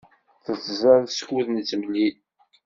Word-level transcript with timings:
Tettzad 0.45 1.05
skud 1.19 1.47
nettemlil. 1.51 2.15